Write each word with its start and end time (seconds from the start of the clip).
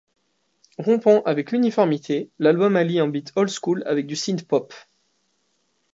Rompant 0.79 1.21
avec 1.27 1.51
l'uniformité, 1.51 2.31
l'album 2.39 2.75
allie 2.75 2.99
un 2.99 3.07
beat 3.07 3.31
old 3.35 3.51
school 3.51 3.83
à 3.85 3.93
du 4.01 4.15
synthpop. 4.15 4.73